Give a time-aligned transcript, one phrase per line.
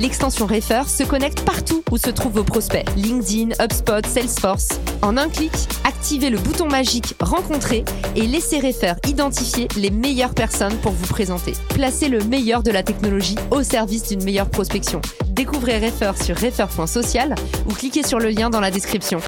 [0.00, 2.86] L'extension Refer se connecte partout où se trouvent vos prospects.
[2.96, 4.80] LinkedIn, HubSpot, Salesforce.
[5.02, 5.52] En un clic,
[5.84, 7.84] activez le bouton magique Rencontrer
[8.16, 11.52] et laissez Refer identifier les meilleures personnes pour vous présenter.
[11.74, 15.02] Placez le meilleur de la technologie au service d'une meilleure prospection.
[15.26, 17.34] Découvrez Refer sur refer.social
[17.68, 19.20] ou cliquez sur le lien dans la description.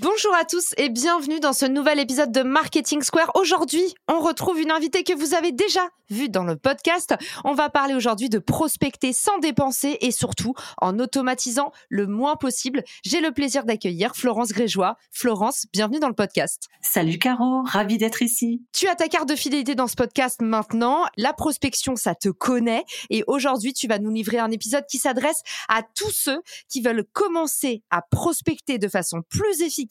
[0.00, 3.32] Bonjour à tous et bienvenue dans ce nouvel épisode de Marketing Square.
[3.34, 7.16] Aujourd'hui, on retrouve une invitée que vous avez déjà vue dans le podcast.
[7.44, 12.84] On va parler aujourd'hui de prospecter sans dépenser et surtout en automatisant le moins possible.
[13.04, 14.96] J'ai le plaisir d'accueillir Florence Grégeois.
[15.10, 16.68] Florence, bienvenue dans le podcast.
[16.80, 18.62] Salut Caro, ravie d'être ici.
[18.72, 21.06] Tu as ta carte de fidélité dans ce podcast maintenant.
[21.16, 25.42] La prospection, ça te connaît et aujourd'hui, tu vas nous livrer un épisode qui s'adresse
[25.68, 29.87] à tous ceux qui veulent commencer à prospecter de façon plus efficace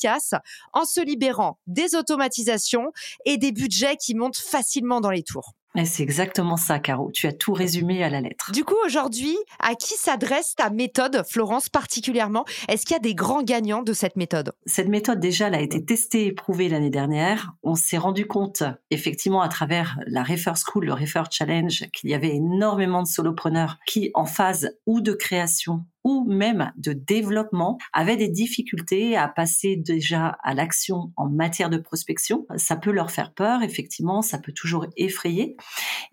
[0.74, 2.92] en se libérant des automatisations
[3.26, 5.54] et des budgets qui montent facilement dans les tours.
[5.86, 7.12] C'est exactement ça, Caro.
[7.14, 8.52] Tu as tout résumé à la lettre.
[8.52, 12.46] Du coup, aujourd'hui, à qui s'adresse ta méthode, Florence, particulièrement?
[12.68, 14.54] Est-ce qu'il y a des grands gagnants de cette méthode?
[14.66, 17.52] Cette méthode, déjà, elle a été testée et prouvée l'année dernière.
[17.62, 22.16] On s'est rendu compte, effectivement, à travers la Refer School, le Refer Challenge, qu'il y
[22.16, 28.16] avait énormément de solopreneurs qui, en phase ou de création ou même de développement avaient
[28.16, 32.48] des difficultés à passer déjà à l'action en matière de prospection.
[32.56, 35.58] Ça peut leur faire peur, effectivement, ça peut toujours effrayer.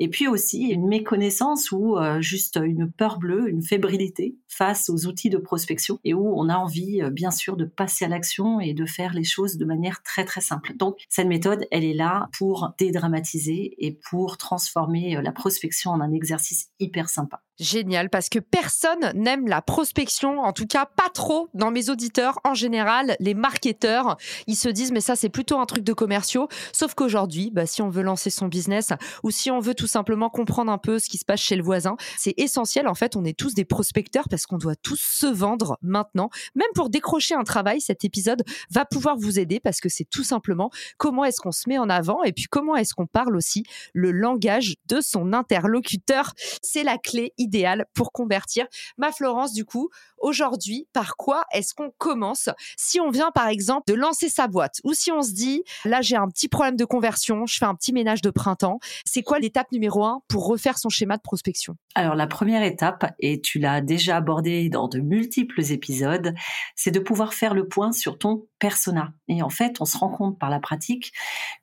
[0.00, 5.06] Et puis aussi une méconnaissance ou euh, juste une peur bleue, une fébrilité face aux
[5.06, 8.58] outils de prospection et où on a envie, euh, bien sûr, de passer à l'action
[8.58, 10.76] et de faire les choses de manière très très simple.
[10.76, 16.00] Donc cette méthode, elle est là pour dédramatiser et pour transformer euh, la prospection en
[16.00, 17.44] un exercice hyper sympa.
[17.60, 19.83] Génial, parce que personne n'aime la prospection,
[20.22, 22.38] en tout cas pas trop dans mes auditeurs.
[22.44, 26.48] En général, les marketeurs, ils se disent mais ça c'est plutôt un truc de commerciaux.
[26.72, 30.30] Sauf qu'aujourd'hui, bah, si on veut lancer son business ou si on veut tout simplement
[30.30, 32.88] comprendre un peu ce qui se passe chez le voisin, c'est essentiel.
[32.88, 36.30] En fait, on est tous des prospecteurs parce qu'on doit tous se vendre maintenant.
[36.54, 40.24] Même pour décrocher un travail, cet épisode va pouvoir vous aider parce que c'est tout
[40.24, 43.64] simplement comment est-ce qu'on se met en avant et puis comment est-ce qu'on parle aussi
[43.92, 46.32] le langage de son interlocuteur.
[46.62, 48.66] C'est la clé idéal pour convertir.
[48.98, 49.73] Ma Florence, du coup,
[50.18, 54.80] aujourd'hui, par quoi est-ce qu'on commence Si on vient, par exemple, de lancer sa boîte
[54.84, 57.74] ou si on se dit, là, j'ai un petit problème de conversion, je fais un
[57.74, 61.76] petit ménage de printemps, c'est quoi l'étape numéro un pour refaire son schéma de prospection?
[61.94, 66.34] Alors, la première étape, et tu l'as déjà abordé dans de multiples épisodes,
[66.74, 69.12] c'est de pouvoir faire le point sur ton persona.
[69.28, 71.12] Et en fait, on se rend compte par la pratique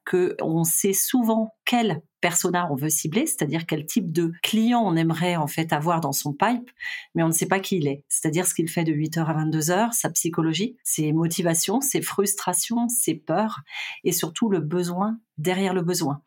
[0.06, 4.98] que on sait souvent quel persona on veut cibler, c'est-à-dire quel type de client on
[4.98, 6.70] aimerait en fait avoir dans son pipe,
[7.16, 8.04] mais on ne sait pas qui il est.
[8.10, 13.16] C'est-à-dire ce qu'il fait de 8h à 22h, sa psychologie, ses motivations, ses frustrations, ses
[13.16, 13.62] peurs
[14.04, 16.22] et surtout le besoin derrière le besoin.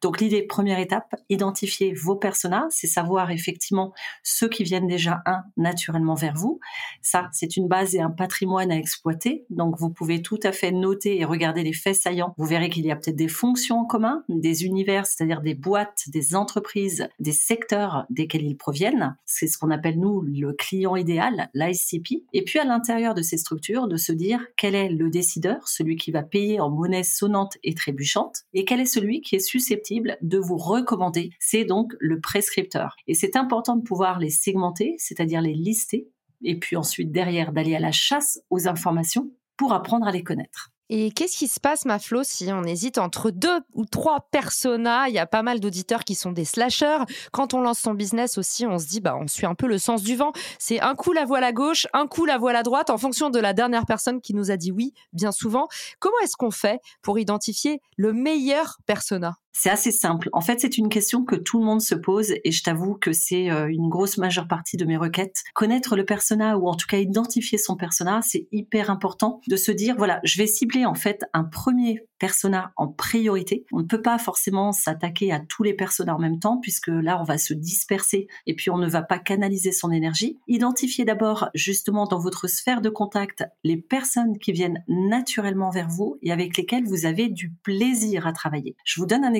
[0.00, 3.92] Donc l'idée, première étape, identifier vos personas, c'est savoir effectivement
[4.22, 6.60] ceux qui viennent déjà, un, naturellement vers vous.
[7.02, 9.44] Ça, c'est une base et un patrimoine à exploiter.
[9.50, 12.34] Donc vous pouvez tout à fait noter et regarder les faits saillants.
[12.38, 16.04] Vous verrez qu'il y a peut-être des fonctions en commun, des univers, c'est-à-dire des boîtes,
[16.08, 19.16] des entreprises, des secteurs desquels ils proviennent.
[19.26, 22.24] C'est ce qu'on appelle, nous, le client idéal, l'ICP.
[22.32, 25.96] Et puis à l'intérieur de ces structures, de se dire quel est le décideur, celui
[25.96, 30.38] qui va payer en monnaie sonnante et trébuchante, quel est celui qui est susceptible de
[30.38, 31.30] vous recommander?
[31.38, 32.96] C'est donc le prescripteur.
[33.06, 36.08] Et c'est important de pouvoir les segmenter, c'est-à-dire les lister,
[36.42, 40.72] et puis ensuite derrière d'aller à la chasse aux informations pour apprendre à les connaître.
[40.92, 45.06] Et qu'est-ce qui se passe, ma Flo, si on hésite entre deux ou trois personas?
[45.06, 47.04] Il y a pas mal d'auditeurs qui sont des slashers.
[47.30, 49.78] Quand on lance son business aussi, on se dit, bah, on suit un peu le
[49.78, 50.32] sens du vent.
[50.58, 53.30] C'est un coup la voile à gauche, un coup la voile à droite, en fonction
[53.30, 55.68] de la dernière personne qui nous a dit oui, bien souvent.
[56.00, 59.36] Comment est-ce qu'on fait pour identifier le meilleur persona?
[59.52, 60.28] C'est assez simple.
[60.32, 63.12] En fait, c'est une question que tout le monde se pose et je t'avoue que
[63.12, 65.42] c'est euh, une grosse majeure partie de mes requêtes.
[65.54, 69.72] Connaître le persona ou en tout cas identifier son persona, c'est hyper important de se
[69.72, 73.64] dire voilà, je vais cibler en fait un premier persona en priorité.
[73.72, 77.18] On ne peut pas forcément s'attaquer à tous les personas en même temps puisque là
[77.18, 80.38] on va se disperser et puis on ne va pas canaliser son énergie.
[80.46, 86.18] Identifiez d'abord justement dans votre sphère de contact les personnes qui viennent naturellement vers vous
[86.22, 88.76] et avec lesquelles vous avez du plaisir à travailler.
[88.84, 89.39] Je vous donne un.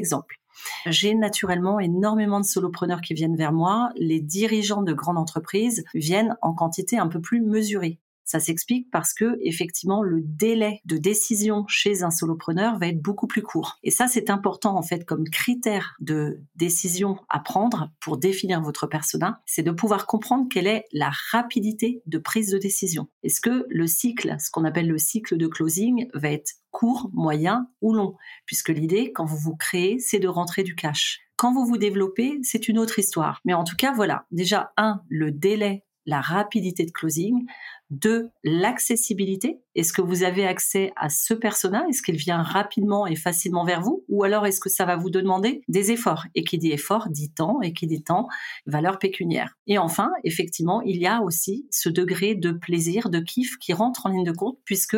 [0.87, 3.91] J'ai naturellement énormément de solopreneurs qui viennent vers moi.
[3.97, 7.99] Les dirigeants de grandes entreprises viennent en quantité un peu plus mesurée.
[8.31, 13.27] Ça s'explique parce que effectivement le délai de décision chez un solopreneur va être beaucoup
[13.27, 13.77] plus court.
[13.83, 18.87] Et ça c'est important en fait comme critère de décision à prendre pour définir votre
[18.87, 23.09] persona, c'est de pouvoir comprendre quelle est la rapidité de prise de décision.
[23.25, 27.67] Est-ce que le cycle, ce qu'on appelle le cycle de closing, va être court, moyen
[27.81, 28.15] ou long?
[28.47, 31.19] Puisque l'idée quand vous vous créez, c'est de rentrer du cash.
[31.35, 33.41] Quand vous vous développez, c'est une autre histoire.
[33.45, 34.27] Mais en tout cas, voilà.
[34.31, 37.47] Déjà, un, le délai la rapidité de closing.
[37.91, 39.61] Deux, l'accessibilité.
[39.75, 41.85] Est-ce que vous avez accès à ce persona?
[41.89, 44.05] Est-ce qu'il vient rapidement et facilement vers vous?
[44.09, 46.27] Ou alors est-ce que ça va vous demander des efforts?
[46.35, 48.29] Et qui dit effort dit temps, et qui dit temps,
[48.67, 49.57] valeur pécuniaire.
[49.67, 54.07] Et enfin, effectivement, il y a aussi ce degré de plaisir, de kiff qui rentre
[54.07, 54.97] en ligne de compte, puisque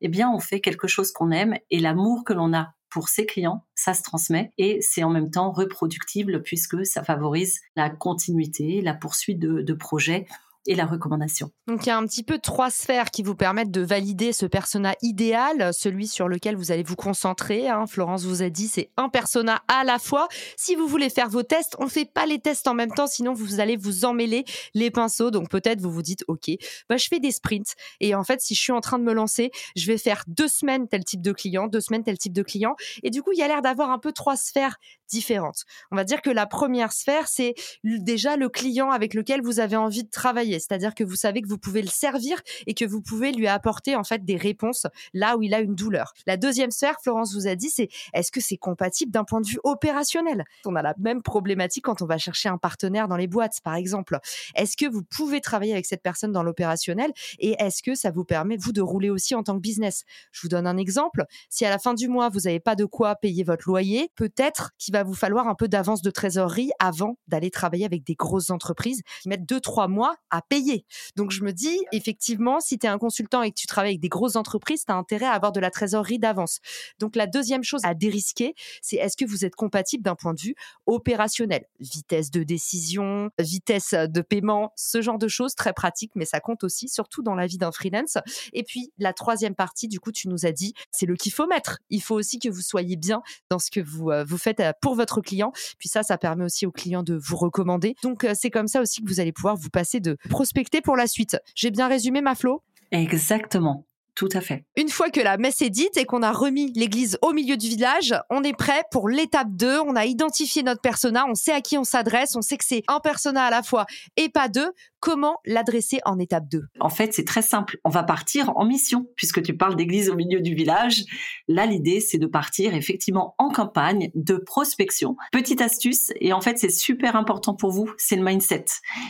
[0.00, 3.24] eh bien, on fait quelque chose qu'on aime et l'amour que l'on a pour ses
[3.24, 8.82] clients, ça se transmet et c'est en même temps reproductible puisque ça favorise la continuité,
[8.82, 10.26] la poursuite de, projets
[10.66, 11.50] et la recommandation.
[11.66, 14.46] Donc il y a un petit peu trois sphères qui vous permettent de valider ce
[14.46, 17.68] persona idéal, celui sur lequel vous allez vous concentrer.
[17.68, 17.86] Hein.
[17.86, 20.28] Florence vous a dit c'est un persona à la fois.
[20.56, 23.06] Si vous voulez faire vos tests, on ne fait pas les tests en même temps,
[23.06, 24.44] sinon vous allez vous emmêler
[24.74, 25.30] les pinceaux.
[25.30, 26.50] Donc peut-être vous vous dites ok,
[26.88, 29.12] bah, je fais des sprints et en fait si je suis en train de me
[29.12, 32.42] lancer, je vais faire deux semaines tel type de client, deux semaines tel type de
[32.42, 32.76] client.
[33.02, 34.76] Et du coup il y a l'air d'avoir un peu trois sphères
[35.12, 35.64] différentes.
[35.90, 37.54] On va dire que la première sphère c'est
[37.84, 41.48] déjà le client avec lequel vous avez envie de travailler c'est-à-dire que vous savez que
[41.48, 45.36] vous pouvez le servir et que vous pouvez lui apporter en fait des réponses là
[45.36, 46.12] où il a une douleur.
[46.26, 49.46] La deuxième sphère, Florence vous a dit, c'est est-ce que c'est compatible d'un point de
[49.46, 50.44] vue opérationnel?
[50.64, 53.74] On a la même problématique quand on va chercher un partenaire dans les boîtes, par
[53.74, 54.18] exemple.
[54.54, 58.24] Est-ce que vous pouvez travailler avec cette personne dans l'opérationnel et est-ce que ça vous
[58.24, 60.04] permet vous de rouler aussi en tant que business?
[60.32, 61.24] Je vous donne un exemple.
[61.48, 64.70] Si à la fin du mois vous n'avez pas de quoi payer votre loyer, peut-être
[64.78, 68.50] qu'il va vous falloir un peu d'avance de trésorerie avant d'aller travailler avec des grosses
[68.50, 70.84] entreprises qui mettent deux trois mois à payer.
[71.16, 74.00] Donc je me dis, effectivement, si tu es un consultant et que tu travailles avec
[74.00, 76.58] des grosses entreprises, tu as intérêt à avoir de la trésorerie d'avance.
[76.98, 80.40] Donc la deuxième chose à dérisquer, c'est est-ce que vous êtes compatible d'un point de
[80.40, 80.54] vue
[80.86, 81.64] opérationnel?
[81.80, 86.64] Vitesse de décision, vitesse de paiement, ce genre de choses très pratiques, mais ça compte
[86.64, 88.18] aussi, surtout dans la vie d'un freelance.
[88.52, 91.46] Et puis la troisième partie, du coup, tu nous as dit, c'est le qu'il faut
[91.46, 91.78] mettre.
[91.90, 94.72] Il faut aussi que vous soyez bien dans ce que vous, euh, vous faites euh,
[94.92, 95.52] pour votre client.
[95.78, 97.94] Puis ça, ça permet aussi au client de vous recommander.
[98.02, 100.96] Donc euh, c'est comme ça aussi que vous allez pouvoir vous passer de prospecter pour
[100.96, 101.38] la suite.
[101.54, 102.62] J'ai bien résumé ma Flo?
[102.90, 103.86] Exactement.
[104.14, 104.66] Tout à fait.
[104.76, 107.68] Une fois que la messe est dite et qu'on a remis l'église au milieu du
[107.68, 109.80] village, on est prêt pour l'étape 2.
[109.80, 112.82] On a identifié notre persona, on sait à qui on s'adresse, on sait que c'est
[112.88, 113.86] un persona à la fois
[114.18, 114.70] et pas deux.
[115.02, 117.76] Comment l'adresser en étape 2 En fait, c'est très simple.
[117.82, 121.02] On va partir en mission, puisque tu parles d'église au milieu du village.
[121.48, 125.16] Là, l'idée, c'est de partir effectivement en campagne de prospection.
[125.32, 128.66] Petite astuce, et en fait, c'est super important pour vous, c'est le mindset.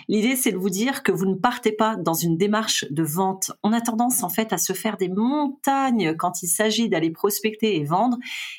[0.09, 3.53] L'idée, c'est de vous dire que vous ne partez pas dans une démarche de vente.
[3.63, 7.77] On a tendance, en fait, à se faire des montagnes quand il s'agit d'aller prospecter
[7.77, 8.17] et vendre,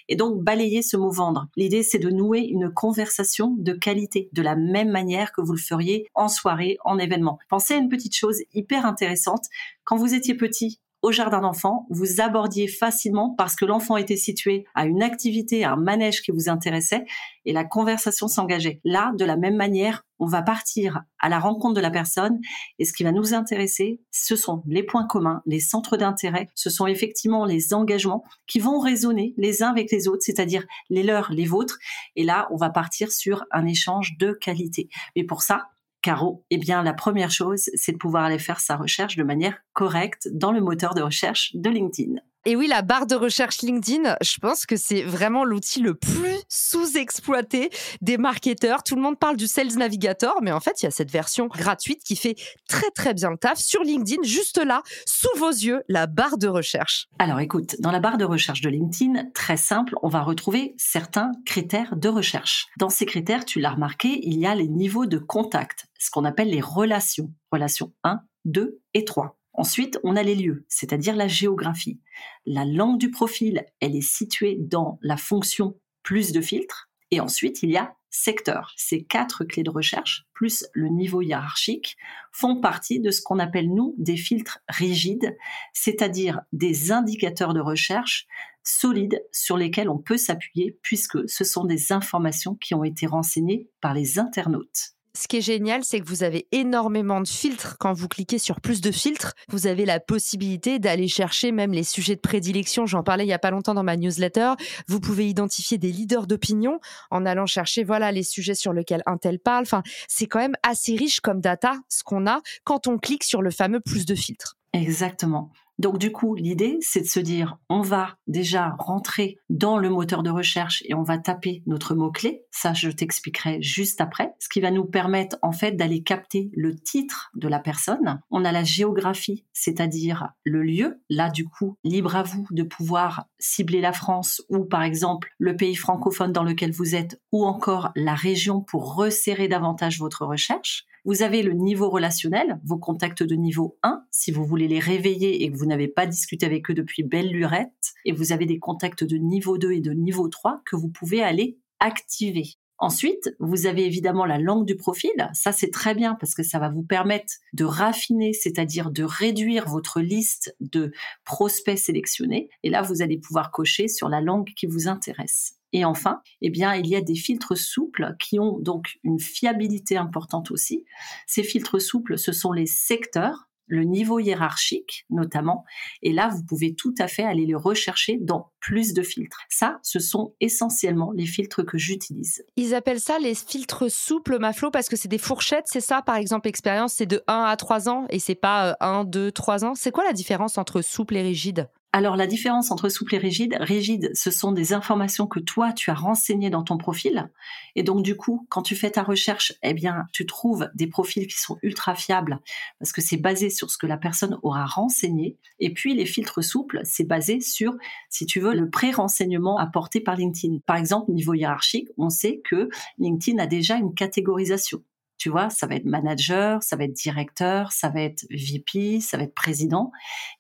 [0.08, 1.48] et donc balayer ce mot vendre.
[1.56, 5.58] L'idée, c'est de nouer une conversation de qualité, de la même manière que vous le
[5.60, 9.46] feriez en soirée, en événement Pensez à une petite chose hyper intéressante.
[9.84, 14.66] Quand vous étiez petit, au jardin d'enfants, vous abordiez facilement parce que l'enfant était situé
[14.74, 17.04] à une activité, à un manège qui vous intéressait
[17.44, 18.80] et la conversation s'engageait.
[18.86, 22.40] Là, de la même manière, on va partir à la rencontre de la personne
[22.80, 26.70] et ce qui va nous intéresser, ce sont les points communs, les centres d'intérêt, ce
[26.70, 31.34] sont effectivement les engagements qui vont résonner les uns avec les autres, c'est-à-dire les leurs,
[31.34, 31.80] les vôtres.
[32.16, 34.88] Et là, on va partir sur un échange de qualité.
[35.18, 35.68] Mais pour ça,
[36.04, 39.58] Caro, eh bien, la première chose, c'est de pouvoir aller faire sa recherche de manière
[39.74, 42.16] correcte dans le moteur de recherche de LinkedIn.
[42.46, 46.36] Et oui, la barre de recherche LinkedIn, je pense que c'est vraiment l'outil le plus
[46.50, 47.70] sous-exploité
[48.02, 48.84] des marketeurs.
[48.84, 51.48] Tout le monde parle du Sales Navigator, mais en fait, il y a cette version
[51.48, 52.36] gratuite qui fait
[52.68, 56.50] très très bien le taf sur LinkedIn, juste là, sous vos yeux, la barre de
[56.50, 57.08] recherche.
[57.18, 61.32] Alors écoute, dans la barre de recherche de LinkedIn, très simple, on va retrouver certains
[61.46, 62.68] critères de recherche.
[62.78, 66.26] Dans ces critères, tu l'as remarqué, il y a les niveaux de contact, ce qu'on
[66.26, 67.32] appelle les relations.
[67.54, 69.38] Relations 1, 2 et 3.
[69.54, 72.00] Ensuite, on a les lieux, c'est-à-dire la géographie.
[72.46, 76.90] La langue du profil, elle est située dans la fonction plus de filtres.
[77.12, 78.74] Et ensuite, il y a secteur.
[78.78, 81.98] Ces quatre clés de recherche, plus le niveau hiérarchique,
[82.32, 85.36] font partie de ce qu'on appelle, nous, des filtres rigides,
[85.74, 88.28] c'est-à-dire des indicateurs de recherche
[88.64, 93.68] solides sur lesquels on peut s'appuyer puisque ce sont des informations qui ont été renseignées
[93.82, 94.94] par les internautes.
[95.16, 97.78] Ce qui est génial, c'est que vous avez énormément de filtres.
[97.78, 101.84] Quand vous cliquez sur plus de filtres, vous avez la possibilité d'aller chercher même les
[101.84, 102.88] sujets de prédilection.
[102.88, 104.54] J'en parlais il y a pas longtemps dans ma newsletter.
[104.88, 106.80] Vous pouvez identifier des leaders d'opinion
[107.12, 109.64] en allant chercher voilà les sujets sur lesquels un tel parle.
[109.64, 113.44] Enfin, c'est quand même assez riche comme data ce qu'on a quand on clique sur
[113.44, 114.58] le fameux plus de filtres.
[114.74, 115.52] Exactement.
[115.80, 120.24] Donc du coup, l'idée, c'est de se dire, on va déjà rentrer dans le moteur
[120.24, 122.46] de recherche et on va taper notre mot-clé.
[122.52, 124.34] Ça, je t'expliquerai juste après.
[124.40, 128.22] Ce qui va nous permettre en fait d'aller capter le titre de la personne.
[128.30, 131.02] On a la géographie, c'est-à-dire le lieu.
[131.10, 135.56] Là, du coup, libre à vous de pouvoir cibler la France ou par exemple le
[135.56, 140.86] pays francophone dans lequel vous êtes ou encore la région pour resserrer davantage votre recherche.
[141.06, 145.44] Vous avez le niveau relationnel, vos contacts de niveau 1, si vous voulez les réveiller
[145.44, 148.60] et que vous n'avez pas discuté avec eux depuis belle lurette, et vous avez des
[148.60, 152.56] contacts de niveau 2 et de niveau 3 que vous pouvez aller activer.
[152.78, 155.30] Ensuite, vous avez évidemment la langue du profil.
[155.34, 159.68] Ça, c'est très bien parce que ça va vous permettre de raffiner, c'est-à-dire de réduire
[159.68, 160.92] votre liste de
[161.24, 162.50] prospects sélectionnés.
[162.64, 165.60] Et là, vous allez pouvoir cocher sur la langue qui vous intéresse.
[165.74, 169.98] Et enfin, eh bien, il y a des filtres souples qui ont donc une fiabilité
[169.98, 170.86] importante aussi.
[171.28, 175.64] Ces filtres souples, ce sont les secteurs, le niveau hiérarchique notamment.
[176.02, 179.42] Et là, vous pouvez tout à fait aller les rechercher dans plus de filtres.
[179.50, 182.46] Ça, ce sont essentiellement les filtres que j'utilise.
[182.56, 186.02] Ils appellent ça les filtres souples, Maflo, parce que c'est des fourchettes, c'est ça?
[186.02, 189.66] Par exemple, expérience, c'est de 1 à 3 ans et c'est pas 1, 2, 3
[189.66, 189.76] ans.
[189.76, 191.70] C'est quoi la différence entre souple et rigide?
[191.94, 195.92] Alors la différence entre souple et rigide, rigide, ce sont des informations que toi tu
[195.92, 197.30] as renseignées dans ton profil,
[197.76, 201.28] et donc du coup, quand tu fais ta recherche, eh bien, tu trouves des profils
[201.28, 202.40] qui sont ultra fiables
[202.80, 205.38] parce que c'est basé sur ce que la personne aura renseigné.
[205.60, 207.76] Et puis les filtres souples, c'est basé sur,
[208.10, 210.60] si tu veux, le pré-renseignement apporté par LinkedIn.
[210.66, 214.82] Par exemple, niveau hiérarchique, on sait que LinkedIn a déjà une catégorisation.
[215.24, 219.16] Tu vois, ça va être manager, ça va être directeur, ça va être VP, ça
[219.16, 219.90] va être président.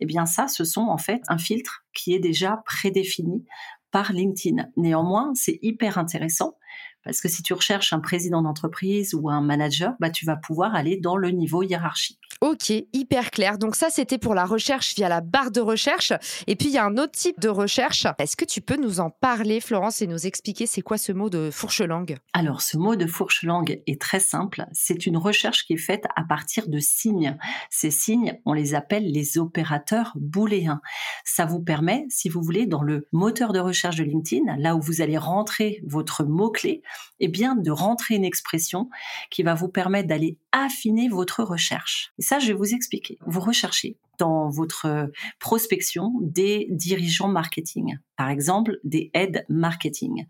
[0.01, 3.45] Eh bien, ça, ce sont en fait un filtre qui est déjà prédéfini
[3.91, 4.67] par LinkedIn.
[4.75, 6.57] Néanmoins, c'est hyper intéressant
[7.03, 10.75] parce que si tu recherches un président d'entreprise ou un manager, bah, tu vas pouvoir
[10.75, 12.19] aller dans le niveau hiérarchique.
[12.41, 13.57] Ok, hyper clair.
[13.57, 16.13] Donc ça, c'était pour la recherche via la barre de recherche.
[16.47, 18.05] Et puis, il y a un autre type de recherche.
[18.19, 21.29] Est-ce que tu peux nous en parler, Florence, et nous expliquer c'est quoi ce mot
[21.29, 22.17] de fourche-langue?
[22.33, 24.65] Alors, ce mot de fourche-langue est très simple.
[24.73, 27.37] C'est une recherche qui est faite à partir de signes.
[27.69, 30.81] Ces signes, on les appelle les opérateurs booléens.
[31.23, 34.81] Ça vous permet, si vous voulez, dans le moteur de recherche de LinkedIn, là où
[34.81, 36.81] vous allez rentrer votre mot-clé,
[37.19, 38.89] et bien de rentrer une expression
[39.29, 42.13] qui va vous permettre d'aller affiner votre recherche.
[42.19, 43.17] Et ça, je vais vous expliquer.
[43.25, 45.09] Vous recherchez dans votre
[45.39, 50.25] prospection des dirigeants marketing, par exemple des aides marketing.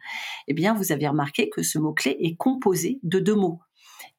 [0.48, 3.60] Eh bien, vous avez remarqué que ce mot-clé est composé de deux mots.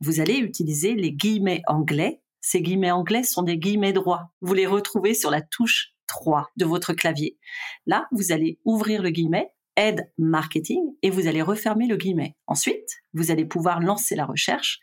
[0.00, 2.20] Vous allez utiliser les guillemets anglais.
[2.40, 4.30] Ces guillemets anglais sont des guillemets droits.
[4.42, 7.38] Vous les retrouvez sur la touche 3 de votre clavier.
[7.86, 12.36] Là, vous allez ouvrir le guillemet aide marketing et vous allez refermer le guillemet.
[12.46, 14.80] Ensuite, vous allez pouvoir lancer la recherche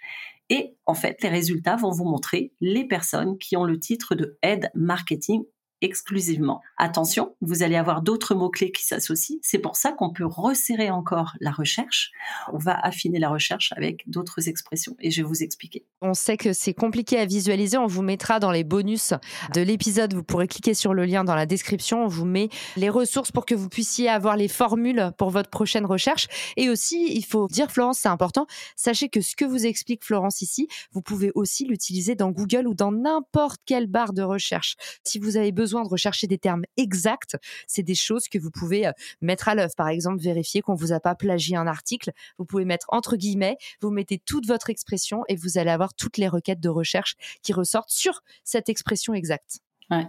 [0.50, 4.38] et en fait, les résultats vont vous montrer les personnes qui ont le titre de
[4.42, 5.44] aide marketing
[5.82, 6.62] exclusivement.
[6.78, 9.38] Attention, vous allez avoir d'autres mots-clés qui s'associent.
[9.42, 12.12] C'est pour ça qu'on peut resserrer encore la recherche.
[12.54, 15.86] On va affiner la recherche avec d'autres expressions et je vais vous expliquer.
[16.02, 17.78] On sait que c'est compliqué à visualiser.
[17.78, 19.14] On vous mettra dans les bonus
[19.54, 20.14] de l'épisode.
[20.14, 22.06] Vous pourrez cliquer sur le lien dans la description.
[22.06, 25.86] On vous met les ressources pour que vous puissiez avoir les formules pour votre prochaine
[25.86, 26.28] recherche.
[26.58, 28.46] Et aussi, il faut dire, Florence, c'est important.
[28.76, 32.74] Sachez que ce que vous explique Florence ici, vous pouvez aussi l'utiliser dans Google ou
[32.74, 34.76] dans n'importe quelle barre de recherche.
[35.04, 37.38] Si vous avez besoin de rechercher des termes exacts.
[37.68, 39.74] C'est des choses que vous pouvez euh, mettre à l'œuvre.
[39.76, 42.12] Par exemple, vérifier qu'on vous a pas plagié un article.
[42.38, 46.18] Vous pouvez mettre entre guillemets, vous mettez toute votre expression et vous allez avoir toutes
[46.18, 49.60] les requêtes de recherche qui ressortent sur cette expression exacte.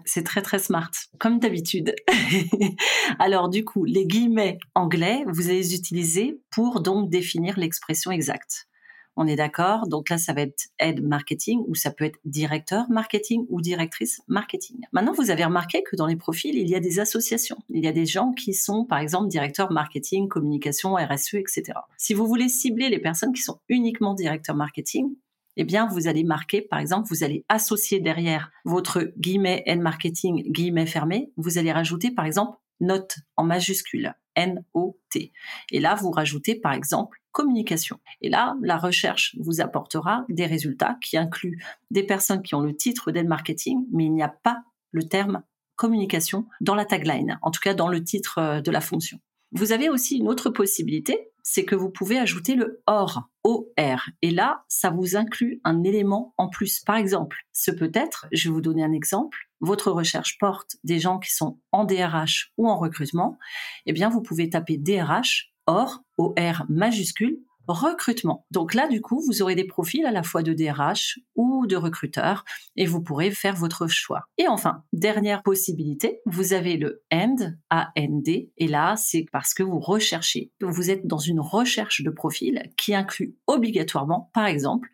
[0.04, 1.94] c'est très très smart, comme d'habitude.
[3.18, 8.68] Alors du coup, les guillemets anglais, vous allez les utiliser pour donc définir l'expression exacte.
[9.16, 12.88] On est d'accord Donc là, ça va être aide marketing ou ça peut être directeur
[12.90, 14.78] marketing ou directrice marketing.
[14.92, 17.58] Maintenant, vous avez remarqué que dans les profils, il y a des associations.
[17.68, 21.78] Il y a des gens qui sont, par exemple, directeurs marketing, communication, RSE, etc.
[21.98, 25.14] Si vous voulez cibler les personnes qui sont uniquement directeurs marketing,
[25.56, 30.50] eh bien, vous allez marquer, par exemple, vous allez associer derrière votre guillemet aide marketing,
[30.50, 35.32] guillemet fermé, vous allez rajouter, par exemple, note en majuscule, N-O-T.
[35.70, 37.98] Et là, vous rajoutez, par exemple, communication.
[38.20, 42.76] Et là, la recherche vous apportera des résultats qui incluent des personnes qui ont le
[42.76, 44.62] titre d'aide marketing, mais il n'y a pas
[44.92, 45.42] le terme
[45.76, 49.18] communication dans la tagline, en tout cas dans le titre euh, de la fonction.
[49.52, 54.08] Vous avez aussi une autre possibilité, c'est que vous pouvez ajouter le OR, OR.
[54.22, 56.80] Et là, ça vous inclut un élément en plus.
[56.80, 61.00] Par exemple, ce peut être, je vais vous donner un exemple, votre recherche porte des
[61.00, 63.38] gens qui sont en DRH ou en recrutement,
[63.86, 67.38] eh bien, vous pouvez taper DRH, OR, OR majuscule,
[67.68, 68.44] recrutement.
[68.50, 71.76] Donc là, du coup, vous aurez des profils à la fois de DRH ou de
[71.76, 72.44] recruteurs
[72.76, 74.24] et vous pourrez faire votre choix.
[74.38, 79.80] Et enfin, dernière possibilité, vous avez le AND, A-N-D, et là, c'est parce que vous
[79.80, 80.50] recherchez.
[80.60, 84.88] Vous êtes dans une recherche de profil qui inclut obligatoirement, par exemple,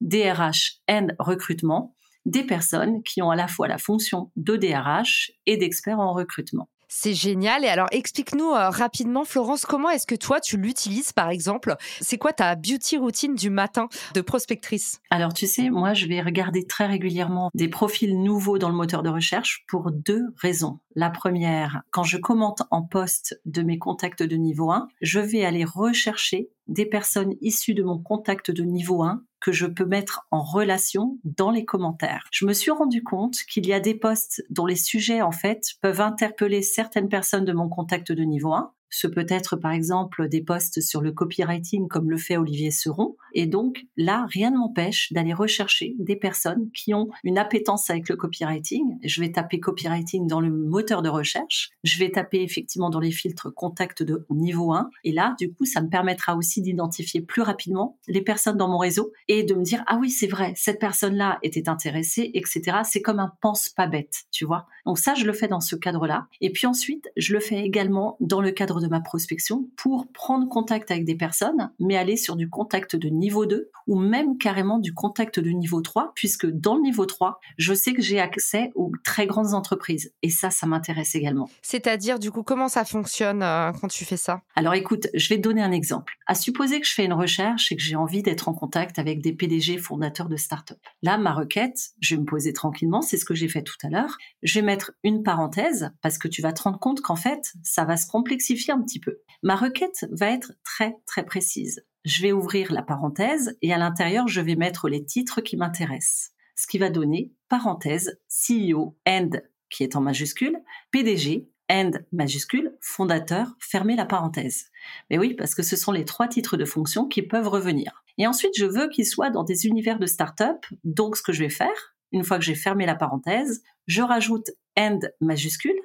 [0.00, 1.94] DRH and recrutement,
[2.24, 6.68] des personnes qui ont à la fois la fonction de DRH et d'experts en recrutement.
[6.88, 7.64] C'est génial.
[7.64, 11.76] Et alors, explique-nous euh, rapidement, Florence, comment est-ce que toi, tu l'utilises, par exemple?
[12.00, 15.00] C'est quoi ta beauty routine du matin de prospectrice?
[15.10, 19.02] Alors, tu sais, moi, je vais regarder très régulièrement des profils nouveaux dans le moteur
[19.02, 20.78] de recherche pour deux raisons.
[20.94, 25.44] La première, quand je commente en poste de mes contacts de niveau 1, je vais
[25.44, 30.26] aller rechercher des personnes issues de mon contact de niveau 1 que je peux mettre
[30.30, 32.26] en relation dans les commentaires.
[32.32, 35.74] Je me suis rendu compte qu'il y a des posts dont les sujets, en fait,
[35.80, 40.28] peuvent interpeller certaines personnes de mon contact de niveau 1 ce peut être par exemple
[40.28, 43.16] des posts sur le copywriting comme le fait Olivier Seron.
[43.34, 48.08] Et donc là, rien ne m'empêche d'aller rechercher des personnes qui ont une appétence avec
[48.08, 48.98] le copywriting.
[49.04, 51.70] Je vais taper copywriting dans le moteur de recherche.
[51.84, 54.90] Je vais taper effectivement dans les filtres contact de niveau 1.
[55.04, 58.78] Et là, du coup, ça me permettra aussi d'identifier plus rapidement les personnes dans mon
[58.78, 62.78] réseau et de me dire, ah oui, c'est vrai, cette personne-là était intéressée, etc.
[62.84, 64.66] C'est comme un pense pas bête, tu vois.
[64.86, 66.26] Donc ça, je le fais dans ce cadre-là.
[66.40, 70.48] Et puis ensuite, je le fais également dans le cadre de ma prospection pour prendre
[70.48, 74.78] contact avec des personnes, mais aller sur du contact de niveau 2 ou même carrément
[74.78, 78.70] du contact de niveau 3, puisque dans le niveau 3, je sais que j'ai accès
[78.74, 80.12] aux très grandes entreprises.
[80.22, 81.48] Et ça, ça m'intéresse également.
[81.62, 84.42] C'est-à-dire, du coup, comment ça fonctionne euh, quand tu fais ça?
[84.54, 86.14] Alors écoute, je vais te donner un exemple.
[86.26, 89.22] À supposer que je fais une recherche et que j'ai envie d'être en contact avec
[89.22, 90.78] des PDG fondateurs de start-up.
[91.02, 93.88] Là, ma requête, je vais me poser tranquillement, c'est ce que j'ai fait tout à
[93.88, 94.16] l'heure.
[94.42, 97.84] Je vais mettre une parenthèse parce que tu vas te rendre compte qu'en fait, ça
[97.84, 99.20] va se complexifier petit peu.
[99.42, 101.84] Ma requête va être très très précise.
[102.04, 106.32] Je vais ouvrir la parenthèse et à l'intérieur, je vais mettre les titres qui m'intéressent.
[106.54, 109.30] Ce qui va donner parenthèse CEO and
[109.70, 110.58] qui est en majuscule,
[110.90, 114.66] PDG and majuscule, fondateur, fermez la parenthèse.
[115.10, 118.02] Mais oui, parce que ce sont les trois titres de fonction qui peuvent revenir.
[118.16, 120.64] Et ensuite, je veux qu'ils soient dans des univers de start-up.
[120.84, 124.50] Donc, ce que je vais faire, une fois que j'ai fermé la parenthèse, je rajoute
[124.78, 125.78] and majuscule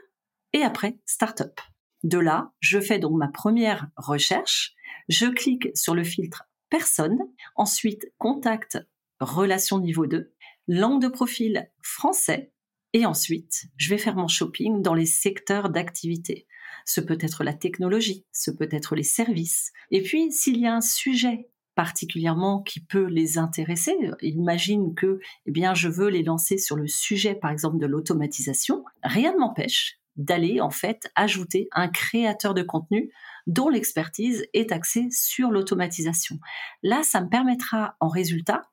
[0.54, 1.60] et après start-up.
[2.04, 4.74] De là, je fais donc ma première recherche,
[5.10, 7.20] je clique sur le filtre personne,
[7.56, 8.78] ensuite contact
[9.20, 10.34] relation niveau 2,
[10.68, 12.52] langue de profil français,
[12.94, 16.48] et ensuite, je vais faire mon shopping dans les secteurs d'activité.
[16.86, 19.72] Ce peut être la technologie, ce peut être les services.
[19.90, 23.96] Et puis, s'il y a un sujet particulièrement qui peut les intéresser.
[24.22, 28.84] Imagine que, eh bien, je veux les lancer sur le sujet, par exemple, de l'automatisation.
[29.02, 33.12] Rien ne m'empêche d'aller en fait ajouter un créateur de contenu
[33.48, 36.40] dont l'expertise est axée sur l'automatisation.
[36.82, 38.64] Là, ça me permettra en résultat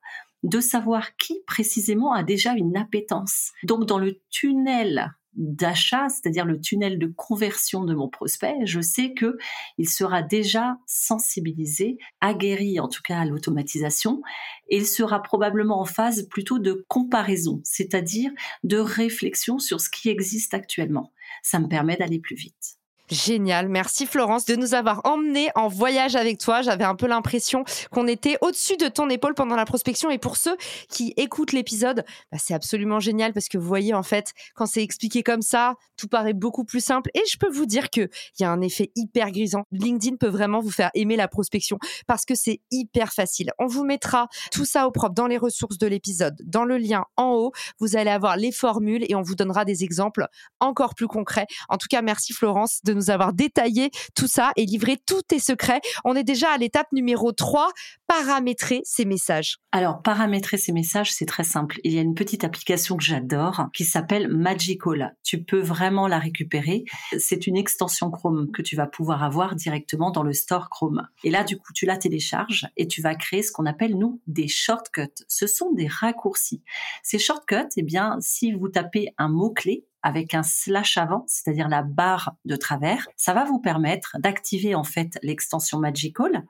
[0.43, 3.51] de savoir qui précisément a déjà une appétence.
[3.63, 9.13] Donc dans le tunnel d'achat, c'est-à-dire le tunnel de conversion de mon prospect, je sais
[9.13, 9.37] que
[9.77, 14.21] il sera déjà sensibilisé, aguerri en tout cas à l'automatisation,
[14.69, 18.31] et il sera probablement en phase plutôt de comparaison, c'est-à-dire
[18.63, 21.13] de réflexion sur ce qui existe actuellement.
[21.43, 22.80] Ça me permet d'aller plus vite.
[23.11, 23.67] Génial.
[23.67, 26.61] Merci Florence de nous avoir emmenés en voyage avec toi.
[26.61, 30.09] J'avais un peu l'impression qu'on était au-dessus de ton épaule pendant la prospection.
[30.09, 30.55] Et pour ceux
[30.87, 34.81] qui écoutent l'épisode, bah, c'est absolument génial parce que vous voyez, en fait, quand c'est
[34.81, 37.11] expliqué comme ça, tout paraît beaucoup plus simple.
[37.13, 38.07] Et je peux vous dire qu'il
[38.39, 39.65] y a un effet hyper grisant.
[39.73, 43.51] LinkedIn peut vraiment vous faire aimer la prospection parce que c'est hyper facile.
[43.59, 47.03] On vous mettra tout ça au propre dans les ressources de l'épisode, dans le lien
[47.17, 47.51] en haut.
[47.77, 50.27] Vous allez avoir les formules et on vous donnera des exemples
[50.61, 51.47] encore plus concrets.
[51.67, 55.23] En tout cas, merci Florence de nous nous avoir détaillé tout ça et livré tous
[55.23, 55.81] tes secrets.
[56.05, 57.71] On est déjà à l'étape numéro 3,
[58.07, 59.57] paramétrer ces messages.
[59.71, 61.79] Alors, paramétrer ces messages, c'est très simple.
[61.83, 65.15] Il y a une petite application que j'adore qui s'appelle Magical.
[65.23, 66.83] Tu peux vraiment la récupérer.
[67.17, 71.07] C'est une extension Chrome que tu vas pouvoir avoir directement dans le store Chrome.
[71.23, 74.21] Et là, du coup, tu la télécharges et tu vas créer ce qu'on appelle, nous,
[74.27, 75.23] des shortcuts.
[75.27, 76.61] Ce sont des raccourcis.
[77.01, 81.83] Ces shortcuts, eh bien, si vous tapez un mot-clé, avec un slash avant, c'est-à-dire la
[81.83, 86.45] barre de travers, ça va vous permettre d'activer en fait l'extension Magical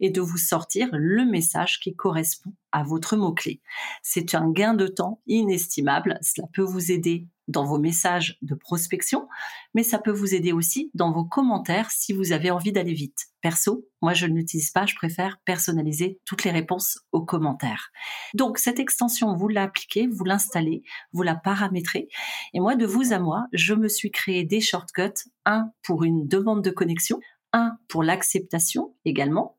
[0.00, 3.60] et de vous sortir le message qui correspond à votre mot-clé.
[4.02, 6.18] C'est un gain de temps inestimable.
[6.22, 9.28] Cela peut vous aider dans vos messages de prospection,
[9.74, 13.26] mais ça peut vous aider aussi dans vos commentaires si vous avez envie d'aller vite.
[13.40, 17.90] Perso, moi je ne l'utilise pas, je préfère personnaliser toutes les réponses aux commentaires.
[18.34, 20.82] Donc cette extension, vous l'appliquez, vous l'installez,
[21.12, 22.08] vous la paramétrez.
[22.54, 26.26] Et moi, de vous à moi, je me suis créé des shortcuts, un pour une
[26.26, 27.20] demande de connexion,
[27.56, 29.56] un pour l'acceptation également,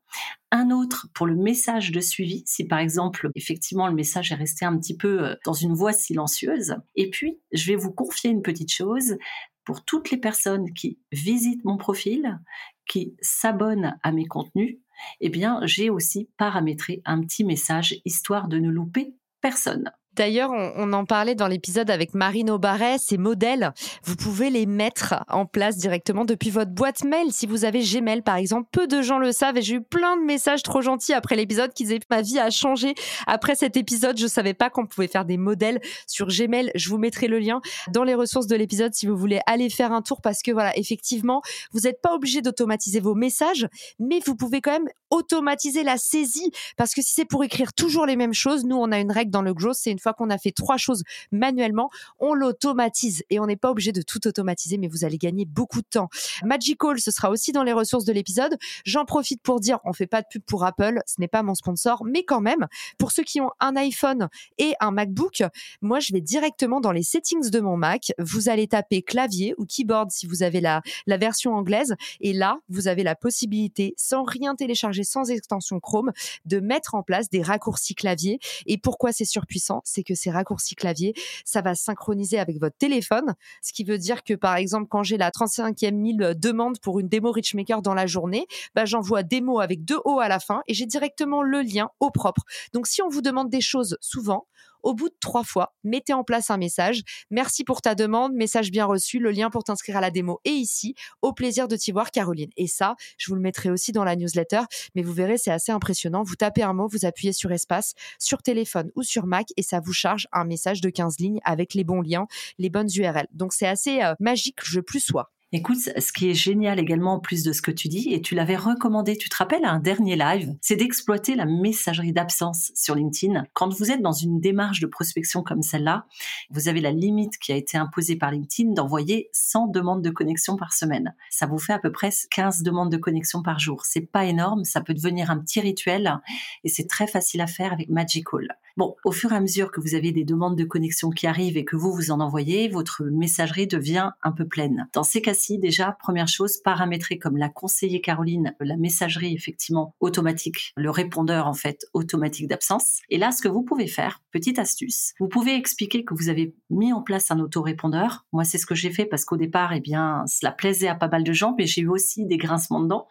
[0.52, 4.64] un autre pour le message de suivi, si par exemple effectivement le message est resté
[4.64, 6.76] un petit peu euh, dans une voix silencieuse.
[6.94, 9.16] Et puis, je vais vous confier une petite chose
[9.64, 12.40] pour toutes les personnes qui visitent mon profil,
[12.86, 14.78] qui s'abonnent à mes contenus,
[15.20, 19.90] eh bien, j'ai aussi paramétré un petit message histoire de ne louper personne.
[20.14, 25.14] D'ailleurs, on, en parlait dans l'épisode avec Marine Aubaret, ces modèles, vous pouvez les mettre
[25.28, 27.32] en place directement depuis votre boîte mail.
[27.32, 30.16] Si vous avez Gmail, par exemple, peu de gens le savent et j'ai eu plein
[30.16, 32.94] de messages trop gentils après l'épisode qui disaient ma vie a changé.
[33.26, 36.72] Après cet épisode, je savais pas qu'on pouvait faire des modèles sur Gmail.
[36.74, 37.60] Je vous mettrai le lien
[37.92, 40.76] dans les ressources de l'épisode si vous voulez aller faire un tour parce que voilà,
[40.76, 41.42] effectivement,
[41.72, 43.68] vous n'êtes pas obligé d'automatiser vos messages,
[43.98, 48.06] mais vous pouvez quand même automatiser la saisie parce que si c'est pour écrire toujours
[48.06, 50.30] les mêmes choses, nous on a une règle dans le Growth, c'est une fois qu'on
[50.30, 54.78] a fait trois choses manuellement, on l'automatise et on n'est pas obligé de tout automatiser,
[54.78, 56.08] mais vous allez gagner beaucoup de temps.
[56.44, 58.56] Magical, ce sera aussi dans les ressources de l'épisode.
[58.84, 61.54] J'en profite pour dire, on fait pas de pub pour Apple, ce n'est pas mon
[61.54, 62.66] sponsor, mais quand même,
[62.98, 65.42] pour ceux qui ont un iPhone et un MacBook,
[65.80, 68.12] moi je vais directement dans les settings de mon Mac.
[68.18, 72.88] Vous allez taper clavier ou keyboard si vous avez la version anglaise, et là vous
[72.88, 76.12] avez la possibilité, sans rien télécharger, sans extension Chrome,
[76.44, 78.38] de mettre en place des raccourcis clavier.
[78.66, 79.82] Et pourquoi c'est surpuissant?
[79.84, 84.24] C'est que ces raccourcis clavier, ça va synchroniser avec votre téléphone, ce qui veut dire
[84.24, 88.06] que par exemple quand j'ai la 35e mille demande pour une démo Richmaker dans la
[88.06, 91.90] journée, bah, j'envoie démo avec deux O à la fin et j'ai directement le lien
[92.00, 92.42] au propre.
[92.72, 94.46] Donc si on vous demande des choses souvent,
[94.82, 97.02] au bout de trois fois, mettez en place un message.
[97.30, 100.52] Merci pour ta demande, message bien reçu, le lien pour t'inscrire à la démo est
[100.52, 100.94] ici.
[101.22, 102.50] Au plaisir de t'y voir, Caroline.
[102.56, 104.62] Et ça, je vous le mettrai aussi dans la newsletter,
[104.94, 106.22] mais vous verrez, c'est assez impressionnant.
[106.22, 109.80] Vous tapez un mot, vous appuyez sur espace, sur téléphone ou sur Mac, et ça
[109.80, 112.26] vous charge un message de 15 lignes avec les bons liens,
[112.58, 113.26] les bonnes URL.
[113.32, 115.30] Donc c'est assez euh, magique, je plus sois.
[115.50, 118.34] Écoute, ce qui est génial également en plus de ce que tu dis, et tu
[118.34, 122.94] l'avais recommandé, tu te rappelles à un dernier live, c'est d'exploiter la messagerie d'absence sur
[122.94, 123.44] LinkedIn.
[123.54, 126.04] Quand vous êtes dans une démarche de prospection comme celle-là,
[126.50, 130.56] vous avez la limite qui a été imposée par LinkedIn d'envoyer 100 demandes de connexion
[130.56, 131.14] par semaine.
[131.30, 133.86] Ça vous fait à peu près 15 demandes de connexion par jour.
[133.86, 136.20] C'est pas énorme, ça peut devenir un petit rituel
[136.62, 138.58] et c'est très facile à faire avec Magical.
[138.78, 141.56] Bon, au fur et à mesure que vous avez des demandes de connexion qui arrivent
[141.56, 144.88] et que vous vous en envoyez, votre messagerie devient un peu pleine.
[144.92, 145.20] Dans ces
[145.58, 151.54] déjà, première chose, paramétrer comme l'a conseillé Caroline, la messagerie effectivement automatique, le répondeur en
[151.54, 153.00] fait automatique d'absence.
[153.10, 156.54] Et là, ce que vous pouvez faire, petite astuce, vous pouvez expliquer que vous avez
[156.70, 158.26] mis en place un autorépondeur.
[158.32, 161.08] Moi, c'est ce que j'ai fait parce qu'au départ, eh bien, cela plaisait à pas
[161.08, 163.06] mal de gens, mais j'ai eu aussi des grincements dedans.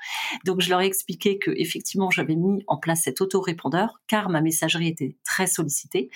[0.46, 4.42] Donc, je leur ai expliqué que effectivement, j'avais mis en place cet autorépondeur car ma
[4.42, 6.10] messagerie était très sollicité.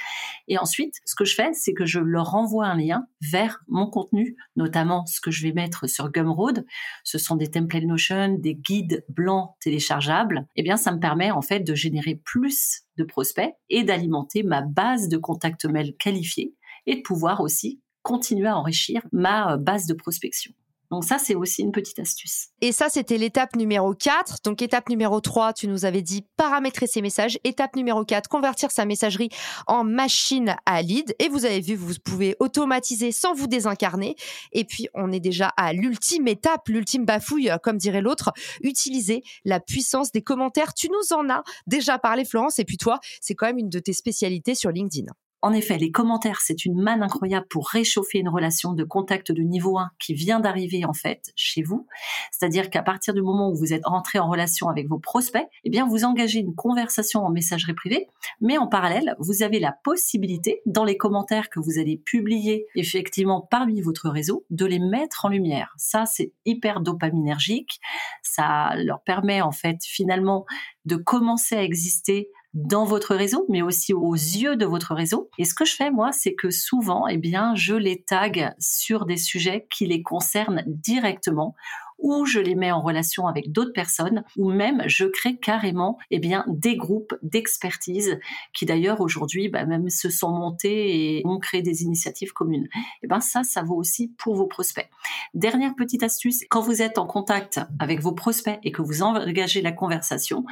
[0.47, 3.87] Et ensuite, ce que je fais, c'est que je leur renvoie un lien vers mon
[3.87, 6.65] contenu, notamment ce que je vais mettre sur Gumroad.
[7.03, 10.47] Ce sont des templates Notion, des guides blancs téléchargeables.
[10.55, 14.61] Eh bien, ça me permet en fait de générer plus de prospects et d'alimenter ma
[14.61, 19.93] base de contacts mail qualifiés et de pouvoir aussi continuer à enrichir ma base de
[19.93, 20.53] prospection.
[20.91, 22.49] Donc ça, c'est aussi une petite astuce.
[22.59, 24.39] Et ça, c'était l'étape numéro 4.
[24.43, 27.39] Donc étape numéro 3, tu nous avais dit paramétrer ses messages.
[27.45, 29.29] Étape numéro 4, convertir sa messagerie
[29.67, 31.15] en machine à lead.
[31.19, 34.17] Et vous avez vu, vous pouvez automatiser sans vous désincarner.
[34.51, 39.61] Et puis, on est déjà à l'ultime étape, l'ultime bafouille, comme dirait l'autre, utiliser la
[39.61, 40.73] puissance des commentaires.
[40.73, 42.59] Tu nous en as déjà parlé, Florence.
[42.59, 45.11] Et puis toi, c'est quand même une de tes spécialités sur LinkedIn.
[45.43, 49.41] En effet, les commentaires, c'est une manne incroyable pour réchauffer une relation de contact de
[49.41, 51.87] niveau 1 qui vient d'arriver en fait chez vous.
[52.31, 55.69] C'est-à-dire qu'à partir du moment où vous êtes rentré en relation avec vos prospects, eh
[55.71, 58.07] bien vous engagez une conversation en messagerie privée,
[58.39, 63.41] mais en parallèle, vous avez la possibilité dans les commentaires que vous allez publier effectivement
[63.41, 65.73] parmi votre réseau de les mettre en lumière.
[65.77, 67.79] Ça, c'est hyper dopaminergique.
[68.21, 70.45] Ça leur permet en fait finalement
[70.85, 75.29] de commencer à exister dans votre réseau, mais aussi aux yeux de votre réseau.
[75.37, 79.05] Et ce que je fais, moi, c'est que souvent, eh bien, je les tag sur
[79.05, 81.55] des sujets qui les concernent directement
[82.01, 86.19] ou je les mets en relation avec d'autres personnes, ou même je crée carrément eh
[86.19, 88.19] bien, des groupes d'expertise
[88.53, 92.67] qui d'ailleurs aujourd'hui bah, même se sont montés et ont créé des initiatives communes.
[92.75, 94.89] Et eh ben ça, ça vaut aussi pour vos prospects.
[95.33, 99.61] Dernière petite astuce, quand vous êtes en contact avec vos prospects et que vous engagez
[99.61, 100.45] la conversation,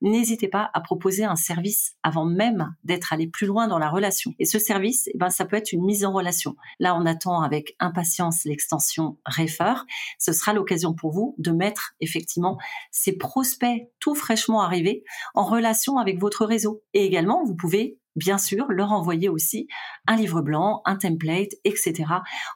[0.00, 4.34] n'hésitez pas à proposer un service avant même d'être allé plus loin dans la relation.
[4.38, 6.56] Et ce service, eh ben, ça peut être une mise en relation.
[6.78, 9.74] Là, on attend avec impatience l'extension Refer.
[10.18, 12.58] Ce sera l'occasion pour vous de mettre effectivement
[12.90, 16.82] ces prospects tout fraîchement arrivés en relation avec votre réseau.
[16.94, 19.68] Et également, vous pouvez bien sûr, leur envoyer aussi
[20.06, 22.04] un livre blanc, un template, etc.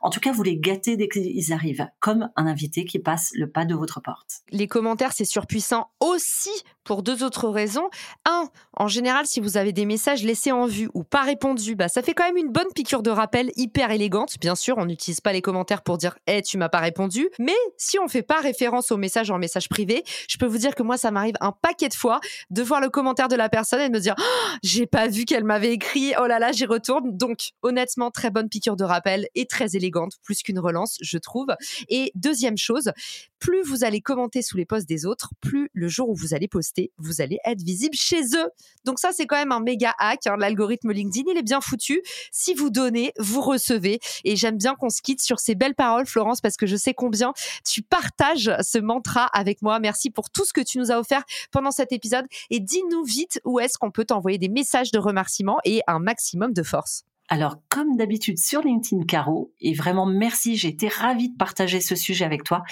[0.00, 3.48] En tout cas, vous les gâtez dès qu'ils arrivent, comme un invité qui passe le
[3.48, 4.40] pas de votre porte.
[4.50, 6.50] Les commentaires, c'est surpuissant aussi
[6.84, 7.88] pour deux autres raisons.
[8.24, 11.88] Un, en général, si vous avez des messages laissés en vue ou pas répondus, bah,
[11.88, 14.36] ça fait quand même une bonne piqûre de rappel hyper élégante.
[14.40, 17.28] Bien sûr, on n'utilise pas les commentaires pour dire Eh, tu m'as pas répondu.
[17.38, 20.74] Mais si on fait pas référence au message en message privé, je peux vous dire
[20.74, 23.80] que moi, ça m'arrive un paquet de fois de voir le commentaire de la personne
[23.80, 26.12] et de me dire oh, J'ai pas vu qu'elle m'avait écrit.
[26.20, 27.16] Oh là là, j'y retourne.
[27.16, 31.48] Donc, honnêtement, très bonne piqûre de rappel et très élégante, plus qu'une relance, je trouve.
[31.88, 32.92] Et deuxième chose,
[33.38, 36.48] plus vous allez commenter sous les posts des autres, plus le jour où vous allez
[36.48, 38.50] poster, vous allez être visible chez eux.
[38.84, 40.26] Donc ça, c'est quand même un méga hack.
[40.26, 40.36] Hein.
[40.38, 42.02] L'algorithme LinkedIn, il est bien foutu.
[42.32, 44.00] Si vous donnez, vous recevez.
[44.24, 46.94] Et j'aime bien qu'on se quitte sur ces belles paroles, Florence, parce que je sais
[46.94, 47.32] combien
[47.66, 49.78] tu partages ce mantra avec moi.
[49.80, 52.26] Merci pour tout ce que tu nous as offert pendant cet épisode.
[52.50, 56.52] Et dis-nous vite où est-ce qu'on peut t'envoyer des messages de remerciement et un maximum
[56.52, 57.04] de force.
[57.32, 61.94] Alors, comme d'habitude sur LinkedIn Caro, et vraiment merci, j'ai été ravie de partager ce
[61.94, 62.62] sujet avec toi.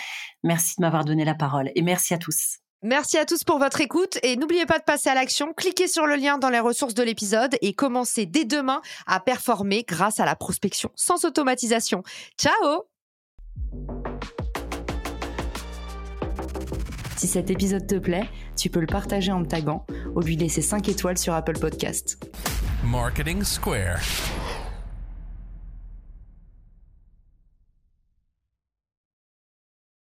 [0.42, 2.58] Merci de m'avoir donné la parole et merci à tous.
[2.84, 5.52] Merci à tous pour votre écoute et n'oubliez pas de passer à l'action.
[5.52, 9.84] Cliquez sur le lien dans les ressources de l'épisode et commencez dès demain à performer
[9.86, 12.04] grâce à la prospection sans automatisation.
[12.38, 12.84] Ciao
[17.16, 20.62] Si cet épisode te plaît, tu peux le partager en me taguant ou lui laisser
[20.62, 22.24] 5 étoiles sur Apple Podcast.
[22.84, 23.98] Marketing Square.